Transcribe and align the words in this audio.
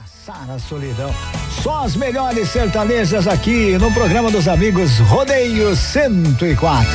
abraçar 0.00 0.50
a 0.54 0.58
solidão. 0.58 1.14
Só 1.62 1.84
as 1.84 1.94
melhores 1.94 2.48
sertanejas 2.48 3.26
aqui 3.26 3.76
no 3.78 3.92
programa 3.92 4.30
dos 4.30 4.48
amigos 4.48 4.98
Rodeio 4.98 5.76
104, 5.76 6.90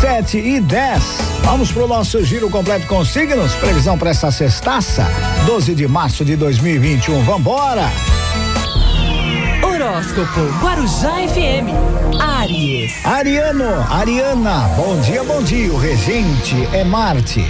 7 0.00 0.38
e 0.38 0.60
10. 0.60 1.02
Vamos 1.44 1.70
pro 1.70 1.86
nosso 1.86 2.24
giro 2.24 2.48
completo 2.48 2.86
com 2.86 3.04
signos. 3.04 3.54
Previsão 3.56 3.98
para 3.98 4.10
essa 4.10 4.30
sextaça, 4.30 5.06
12 5.46 5.74
de 5.74 5.86
março 5.86 6.24
de 6.24 6.36
2021. 6.36 7.22
Vambora! 7.24 7.90
Horóscopo 9.62 10.40
Guarujá 10.62 11.16
FM. 11.28 11.68
Aries. 12.20 13.04
Ariano, 13.04 13.86
Ariana, 13.90 14.68
bom 14.76 14.98
dia, 15.00 15.22
bom 15.22 15.42
dia. 15.42 15.72
O 15.72 15.78
regente 15.78 16.68
é 16.72 16.84
Marte. 16.84 17.44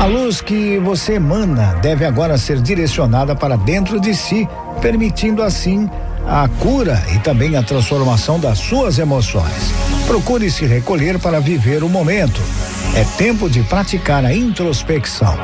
A 0.00 0.06
luz 0.06 0.40
que 0.40 0.78
você 0.78 1.16
emana 1.16 1.74
deve 1.82 2.06
agora 2.06 2.38
ser 2.38 2.58
direcionada 2.58 3.36
para 3.36 3.54
dentro 3.54 4.00
de 4.00 4.14
si, 4.14 4.48
permitindo 4.80 5.42
assim 5.42 5.90
a 6.26 6.48
cura 6.48 7.02
e 7.14 7.18
também 7.18 7.54
a 7.54 7.62
transformação 7.62 8.40
das 8.40 8.58
suas 8.58 8.98
emoções. 8.98 9.74
Procure 10.06 10.50
se 10.50 10.64
recolher 10.64 11.18
para 11.18 11.38
viver 11.38 11.84
o 11.84 11.88
momento. 11.90 12.40
É 12.96 13.04
tempo 13.18 13.50
de 13.50 13.62
praticar 13.62 14.24
a 14.24 14.34
introspecção. 14.34 15.36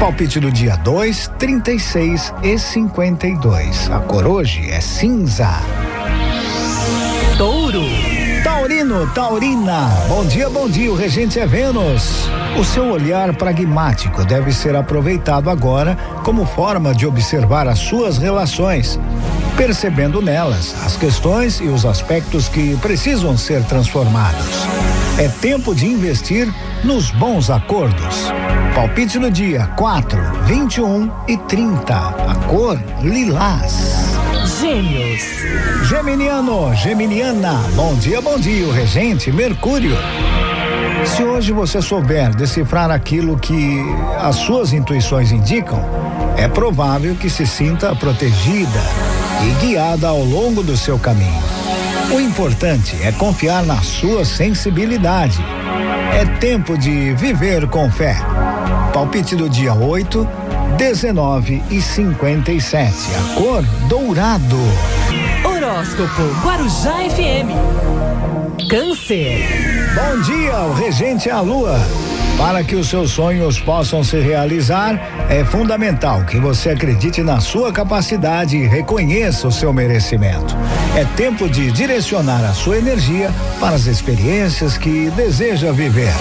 Palpite 0.00 0.40
do 0.40 0.50
dia 0.50 0.76
2, 0.76 1.32
36 1.38 2.32
e 2.42 2.58
52. 2.58 3.90
A 3.90 4.00
cor 4.00 4.26
hoje 4.26 4.70
é 4.70 4.80
cinza. 4.80 5.50
Touro. 7.36 7.79
Taurino, 8.90 9.06
Taurina, 9.14 9.88
bom 10.08 10.26
dia, 10.26 10.50
bom 10.50 10.68
dia. 10.68 10.90
O 10.90 10.96
regente 10.96 11.38
é 11.38 11.46
Vênus. 11.46 12.28
O 12.58 12.64
seu 12.64 12.90
olhar 12.90 13.32
pragmático 13.36 14.24
deve 14.24 14.52
ser 14.52 14.74
aproveitado 14.74 15.48
agora 15.48 15.96
como 16.24 16.44
forma 16.44 16.92
de 16.92 17.06
observar 17.06 17.68
as 17.68 17.78
suas 17.78 18.18
relações, 18.18 18.98
percebendo 19.56 20.20
nelas 20.20 20.74
as 20.84 20.96
questões 20.96 21.60
e 21.60 21.68
os 21.68 21.86
aspectos 21.86 22.48
que 22.48 22.76
precisam 22.78 23.38
ser 23.38 23.62
transformados. 23.62 24.66
É 25.18 25.28
tempo 25.28 25.72
de 25.72 25.86
investir 25.86 26.52
nos 26.82 27.12
bons 27.12 27.48
acordos. 27.48 28.32
Palpite 28.74 29.20
no 29.20 29.30
dia 29.30 29.68
4, 29.76 30.20
21 30.46 31.10
e 31.28 31.36
30. 31.36 31.94
A 31.94 32.34
cor 32.48 32.76
lilás. 33.02 34.19
Gêmeos. 34.60 35.22
Geminiano, 35.88 36.74
Geminiana, 36.74 37.54
bom 37.74 37.94
dia, 37.94 38.20
bom 38.20 38.38
dia. 38.38 38.66
O 38.66 38.70
regente 38.70 39.32
Mercúrio. 39.32 39.96
Se 41.06 41.24
hoje 41.24 41.50
você 41.50 41.80
souber 41.80 42.34
decifrar 42.36 42.90
aquilo 42.90 43.38
que 43.38 43.82
as 44.20 44.36
suas 44.36 44.74
intuições 44.74 45.32
indicam, 45.32 45.82
é 46.36 46.46
provável 46.46 47.14
que 47.14 47.30
se 47.30 47.46
sinta 47.46 47.96
protegida 47.96 48.82
e 49.42 49.64
guiada 49.64 50.08
ao 50.08 50.22
longo 50.22 50.62
do 50.62 50.76
seu 50.76 50.98
caminho. 50.98 51.42
O 52.14 52.20
importante 52.20 52.98
é 53.02 53.10
confiar 53.12 53.64
na 53.64 53.80
sua 53.80 54.26
sensibilidade. 54.26 55.38
É 56.12 56.26
tempo 56.38 56.76
de 56.76 57.14
viver 57.14 57.66
com 57.68 57.90
fé. 57.90 58.14
Palpite 58.92 59.34
do 59.34 59.48
dia 59.48 59.72
8, 59.72 60.28
19 60.76 61.62
e 61.70 61.80
57. 61.80 62.92
A 63.14 63.34
cor 63.34 63.62
dourado. 63.88 64.56
Horóscopo 65.44 66.22
Guarujá 66.42 66.94
FM. 67.10 68.68
Câncer. 68.68 69.44
Bom 69.94 70.20
dia, 70.22 70.58
o 70.60 70.72
regente 70.74 71.28
é 71.28 71.32
a 71.32 71.40
lua. 71.40 71.78
Para 72.36 72.64
que 72.64 72.74
os 72.74 72.88
seus 72.88 73.10
sonhos 73.10 73.60
possam 73.60 74.02
se 74.02 74.18
realizar, 74.18 75.26
é 75.28 75.44
fundamental 75.44 76.24
que 76.24 76.38
você 76.38 76.70
acredite 76.70 77.22
na 77.22 77.40
sua 77.40 77.72
capacidade 77.72 78.56
e 78.56 78.66
reconheça 78.66 79.46
o 79.46 79.52
seu 79.52 79.72
merecimento. 79.72 80.56
É 80.96 81.04
tempo 81.16 81.48
de 81.48 81.70
direcionar 81.70 82.44
a 82.44 82.52
sua 82.52 82.78
energia 82.78 83.30
para 83.58 83.76
as 83.76 83.86
experiências 83.86 84.78
que 84.78 85.10
deseja 85.10 85.70
viver. 85.72 86.12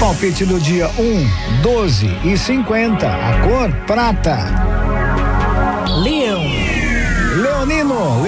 Palpite 0.00 0.44
do 0.44 0.60
dia 0.60 0.88
1, 0.98 1.62
12 1.62 2.18
e 2.24 2.36
50. 2.36 3.06
A 3.06 3.40
cor 3.40 3.72
prata. 3.86 4.85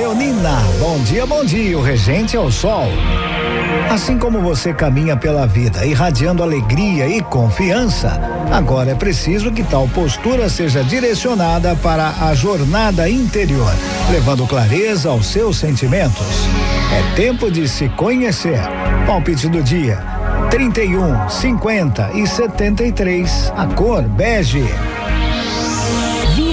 Leonina, 0.09 0.63
bom 0.81 0.99
dia, 1.01 1.27
bom 1.27 1.45
dia. 1.45 1.79
O 1.79 1.83
regente 1.83 2.35
é 2.35 2.41
o 2.41 2.51
sol. 2.51 2.87
Assim 3.91 4.19
como 4.19 4.41
você 4.41 4.73
caminha 4.73 5.19
pela 5.19 5.47
vida 5.47 5.85
irradiando 5.85 6.43
alegria 6.43 7.07
e 7.07 7.21
confiança, 7.21 8.19
agora 8.51 8.93
é 8.93 8.95
preciso 8.95 9.53
que 9.53 9.63
tal 9.63 9.87
postura 9.89 10.49
seja 10.49 10.83
direcionada 10.83 11.77
para 11.77 12.09
a 12.23 12.35
jornada 12.35 13.07
interior, 13.07 13.71
levando 14.11 14.47
clareza 14.47 15.11
aos 15.11 15.27
seus 15.27 15.59
sentimentos. 15.59 16.49
É 16.91 17.15
tempo 17.15 17.51
de 17.51 17.69
se 17.69 17.91
conhecer. 17.91 18.61
Palpite 19.07 19.47
do 19.47 19.63
dia: 19.63 20.03
31, 20.51 21.29
50 21.29 22.13
e 22.15 22.27
73. 22.27 23.53
A 23.55 23.67
cor 23.67 24.03
bege. 24.05 24.65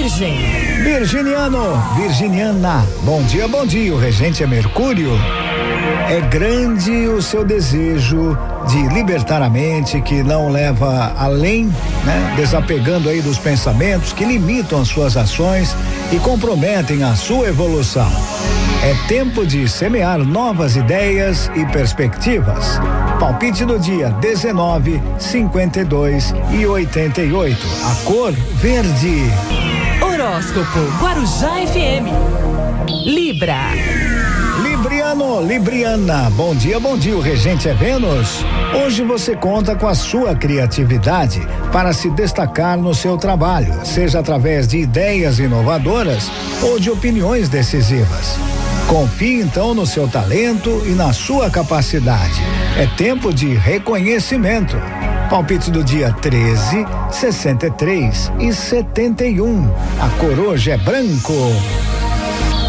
Virgem. 0.06 0.38
Virginiano, 0.84 1.82
Virginiana, 1.96 2.86
bom 3.02 3.20
dia, 3.24 3.48
bom 3.48 3.66
dia. 3.66 3.92
O 3.92 3.98
regente 3.98 4.40
é 4.40 4.46
Mercúrio. 4.46 5.10
É 6.08 6.20
grande 6.20 7.08
o 7.08 7.20
seu 7.20 7.44
desejo 7.44 8.38
de 8.68 8.86
libertar 8.94 9.42
a 9.42 9.50
mente 9.50 10.00
que 10.00 10.22
não 10.22 10.48
leva 10.48 11.12
além, 11.18 11.64
né? 12.04 12.34
Desapegando 12.36 13.08
aí 13.08 13.20
dos 13.20 13.36
pensamentos 13.36 14.12
que 14.12 14.24
limitam 14.24 14.80
as 14.80 14.86
suas 14.86 15.16
ações 15.16 15.74
e 16.12 16.20
comprometem 16.20 17.02
a 17.02 17.16
sua 17.16 17.48
evolução. 17.48 18.08
É 18.84 18.94
tempo 19.08 19.44
de 19.44 19.68
semear 19.68 20.18
novas 20.18 20.76
ideias 20.76 21.50
e 21.56 21.66
perspectivas. 21.66 22.80
Palpite 23.18 23.64
do 23.64 23.76
dia 23.76 24.10
19, 24.10 25.02
52 25.18 26.32
e 26.52 26.64
88. 26.64 27.66
A 27.84 28.04
cor 28.04 28.32
verde. 28.32 29.85
Horóscopo 30.36 30.80
Guarujá 31.00 31.66
FM. 31.66 32.12
Libra. 33.06 33.56
Libriano, 34.62 35.40
Libriana, 35.40 36.28
bom 36.28 36.54
dia, 36.54 36.78
bom 36.78 36.98
dia. 36.98 37.16
O 37.16 37.22
regente 37.22 37.70
é 37.70 37.72
Vênus. 37.72 38.44
Hoje 38.84 39.02
você 39.02 39.34
conta 39.34 39.74
com 39.74 39.88
a 39.88 39.94
sua 39.94 40.34
criatividade 40.34 41.40
para 41.72 41.94
se 41.94 42.10
destacar 42.10 42.76
no 42.76 42.94
seu 42.94 43.16
trabalho, 43.16 43.72
seja 43.86 44.18
através 44.18 44.68
de 44.68 44.76
ideias 44.76 45.38
inovadoras 45.38 46.30
ou 46.62 46.78
de 46.78 46.90
opiniões 46.90 47.48
decisivas. 47.48 48.36
Confie 48.88 49.40
então 49.40 49.74
no 49.74 49.86
seu 49.86 50.06
talento 50.06 50.82
e 50.84 50.90
na 50.90 51.14
sua 51.14 51.48
capacidade. 51.48 52.42
É 52.76 52.86
tempo 52.86 53.32
de 53.32 53.54
reconhecimento. 53.54 54.76
Palpite 55.36 55.70
do 55.70 55.84
dia 55.84 56.10
13, 56.22 56.86
63 57.10 58.32
e 58.40 58.54
71. 58.54 59.70
A 60.00 60.08
cor 60.18 60.38
hoje 60.38 60.70
é 60.70 60.78
branco. 60.78 61.34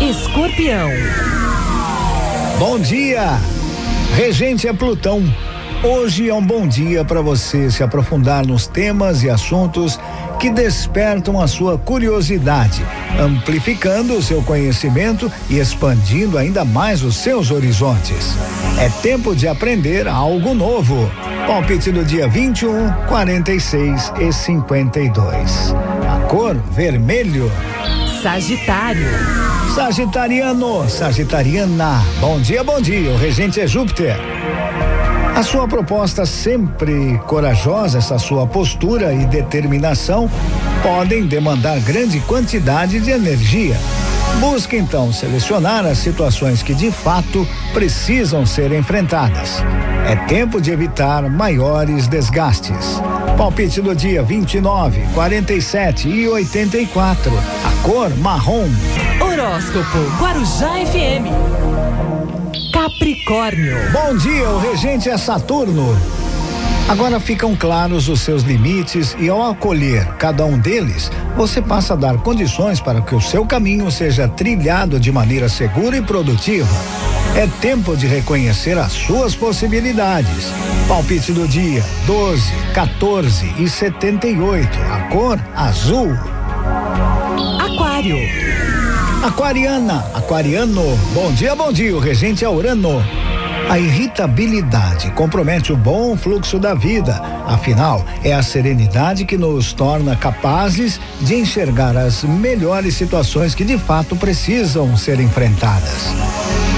Escorpião. 0.01 0.89
Bom 2.59 2.77
dia! 2.77 3.39
Regente 4.17 4.67
é 4.67 4.73
Plutão. 4.73 5.23
Hoje 5.83 6.27
é 6.27 6.33
um 6.33 6.41
bom 6.41 6.67
dia 6.67 7.05
para 7.05 7.21
você 7.21 7.69
se 7.69 7.83
aprofundar 7.83 8.45
nos 8.45 8.65
temas 8.65 9.21
e 9.21 9.29
assuntos 9.29 9.99
que 10.39 10.49
despertam 10.49 11.39
a 11.39 11.47
sua 11.47 11.77
curiosidade, 11.77 12.83
amplificando 13.19 14.15
o 14.15 14.21
seu 14.21 14.41
conhecimento 14.41 15.31
e 15.49 15.59
expandindo 15.59 16.37
ainda 16.37 16.65
mais 16.65 17.03
os 17.03 17.15
seus 17.15 17.51
horizontes. 17.51 18.35
É 18.79 18.89
tempo 19.01 19.35
de 19.35 19.47
aprender 19.47 20.07
algo 20.07 20.55
novo. 20.55 21.11
Palpite 21.45 21.91
do 21.91 22.03
dia 22.03 22.27
21, 22.27 22.91
46 23.07 24.13
e 24.19 24.33
52. 24.33 25.75
A 26.09 26.25
cor 26.27 26.55
vermelho. 26.71 27.51
Sagitário. 28.21 29.07
Sagitariano, 29.75 30.89
Sagitariana, 30.89 32.03
bom 32.19 32.41
dia, 32.41 32.63
bom 32.63 32.81
dia. 32.81 33.11
O 33.11 33.17
regente 33.17 33.61
é 33.61 33.67
Júpiter. 33.67 34.17
A 35.37 35.43
sua 35.43 35.67
proposta 35.67 36.25
sempre 36.25 37.21
corajosa, 37.27 37.99
essa 37.99 38.17
sua 38.17 38.47
postura 38.47 39.13
e 39.13 39.23
determinação 39.23 40.27
podem 40.81 41.27
demandar 41.27 41.79
grande 41.81 42.19
quantidade 42.21 42.99
de 42.99 43.11
energia. 43.11 43.77
Busque 44.39 44.75
então 44.75 45.13
selecionar 45.13 45.85
as 45.85 45.99
situações 45.99 46.63
que 46.63 46.73
de 46.73 46.89
fato 46.89 47.47
precisam 47.71 48.47
ser 48.47 48.71
enfrentadas. 48.71 49.63
É 50.07 50.15
tempo 50.15 50.59
de 50.59 50.71
evitar 50.71 51.29
maiores 51.29 52.07
desgastes. 52.07 52.99
Palpite 53.37 53.79
do 53.79 53.95
dia 53.95 54.23
29, 54.23 55.03
47 55.13 56.09
e 56.09 56.27
84. 56.27 57.31
A 57.63 57.87
cor 57.87 58.09
marrom. 58.17 58.67
Horóscopo 59.21 59.99
Guarujá 60.19 60.71
FM. 60.87 61.77
Capricórnio. 62.87 63.75
Bom 63.91 64.15
dia, 64.15 64.49
o 64.49 64.59
regente 64.59 65.09
é 65.09 65.17
Saturno. 65.17 65.93
Agora 66.87 67.19
ficam 67.19 67.53
claros 67.53 68.07
os 68.07 68.21
seus 68.21 68.43
limites 68.43 69.13
e 69.19 69.27
ao 69.27 69.43
acolher 69.51 70.07
cada 70.13 70.45
um 70.45 70.57
deles, 70.57 71.11
você 71.35 71.61
passa 71.61 71.95
a 71.95 71.97
dar 71.97 72.17
condições 72.19 72.79
para 72.79 73.01
que 73.01 73.13
o 73.13 73.19
seu 73.19 73.45
caminho 73.45 73.91
seja 73.91 74.29
trilhado 74.29 75.01
de 75.01 75.11
maneira 75.11 75.49
segura 75.49 75.97
e 75.97 76.01
produtiva. 76.01 76.69
É 77.35 77.45
tempo 77.59 77.93
de 77.97 78.07
reconhecer 78.07 78.77
as 78.77 78.93
suas 78.93 79.35
possibilidades. 79.35 80.45
Palpite 80.87 81.33
do 81.33 81.45
dia: 81.45 81.83
12, 82.05 82.53
14 82.73 83.53
e 83.59 83.67
78. 83.67 84.79
A 84.79 85.01
cor 85.09 85.37
azul. 85.53 86.07
Aquário. 87.59 88.15
Aquariana, 89.23 90.05
aquariano. 90.13 90.83
Bom 91.13 91.31
dia, 91.33 91.55
bom 91.55 91.71
dia. 91.73 91.95
O 91.95 91.99
regente 91.99 92.45
é 92.45 92.49
Urano. 92.49 93.03
A 93.67 93.77
irritabilidade 93.77 95.11
compromete 95.11 95.73
o 95.73 95.75
bom 95.75 96.15
fluxo 96.15 96.57
da 96.59 96.73
vida. 96.73 97.19
Afinal, 97.45 98.05
é 98.23 98.33
a 98.33 98.43
serenidade 98.43 99.25
que 99.25 99.37
nos 99.37 99.73
torna 99.73 100.15
capazes 100.15 101.01
de 101.19 101.35
enxergar 101.35 101.97
as 101.97 102.23
melhores 102.23 102.93
situações 102.93 103.53
que 103.53 103.65
de 103.65 103.77
fato 103.77 104.15
precisam 104.15 104.95
ser 104.95 105.19
enfrentadas. 105.19 106.13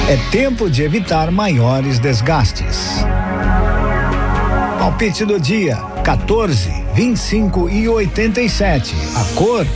É 0.08 0.18
tempo 0.32 0.70
de 0.70 0.82
evitar 0.82 1.30
maiores 1.30 2.00
desgastes. 2.00 3.06
Palpite 4.80 5.26
do 5.26 5.40
dia: 5.40 5.76
14, 6.04 6.72
25 6.96 7.70
e 7.70 7.88
87. 7.88 8.96
A 9.16 9.24
cor 9.36 9.68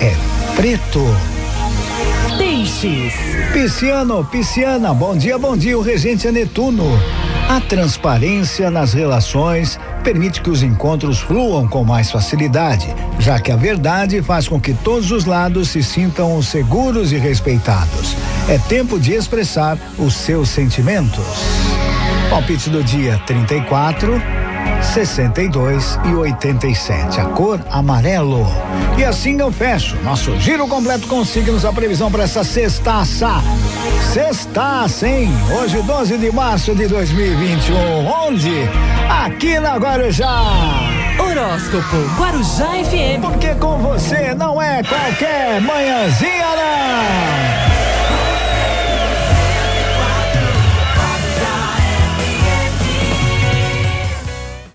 é 0.00 0.14
preto. 0.56 1.31
Peixes. 2.38 3.14
Pisciano, 3.52 4.24
pisciana, 4.24 4.92
bom 4.92 5.16
dia, 5.16 5.38
bom 5.38 5.56
dia. 5.56 5.78
O 5.78 5.82
regente 5.82 6.26
é 6.26 6.32
Netuno. 6.32 6.84
A 7.48 7.60
transparência 7.60 8.70
nas 8.70 8.94
relações 8.94 9.78
permite 10.02 10.40
que 10.40 10.48
os 10.48 10.62
encontros 10.62 11.20
fluam 11.20 11.68
com 11.68 11.84
mais 11.84 12.10
facilidade, 12.10 12.88
já 13.18 13.38
que 13.38 13.52
a 13.52 13.56
verdade 13.56 14.22
faz 14.22 14.48
com 14.48 14.60
que 14.60 14.72
todos 14.72 15.10
os 15.10 15.24
lados 15.26 15.68
se 15.68 15.82
sintam 15.82 16.40
seguros 16.42 17.12
e 17.12 17.18
respeitados. 17.18 18.16
É 18.48 18.58
tempo 18.58 18.98
de 18.98 19.12
expressar 19.12 19.78
os 19.98 20.14
seus 20.14 20.48
sentimentos. 20.48 21.24
Palpite 22.30 22.70
do 22.70 22.82
dia 22.82 23.20
34, 23.26 24.41
62 24.82 25.98
e 26.04 26.14
87. 26.14 27.20
A 27.20 27.24
cor 27.26 27.60
amarelo. 27.70 28.46
E 28.98 29.04
assim 29.04 29.38
eu 29.40 29.50
fecho 29.50 29.96
nosso 30.02 30.38
giro 30.38 30.66
completo 30.68 31.06
com 31.06 31.24
signos. 31.24 31.64
A 31.64 31.72
previsão 31.72 32.10
para 32.10 32.24
essa 32.24 32.44
sextaça. 32.44 33.28
Sextaça, 34.12 35.08
hein? 35.08 35.30
Hoje, 35.58 35.80
12 35.80 36.18
de 36.18 36.30
março 36.30 36.74
de 36.74 36.86
2021. 36.86 38.06
Onde? 38.06 38.68
Aqui 39.08 39.58
na 39.58 39.76
Guarujá. 39.76 40.44
Horóscopo 41.18 41.96
Guarujá 42.18 42.66
FM. 42.84 43.22
Porque 43.22 43.54
com 43.54 43.78
você 43.78 44.34
não 44.34 44.60
é 44.60 44.82
qualquer 44.82 45.60
manhãzinha, 45.60 46.46
não. 46.56 47.81